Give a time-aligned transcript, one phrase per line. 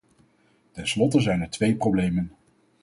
[0.73, 2.31] Tenslotte zijn er twee problemen.